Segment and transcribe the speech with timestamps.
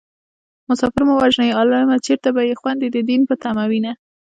[0.69, 3.91] مسافر مه وژنئ عالمه چېرته به يې خويندې د دين په تمه وينه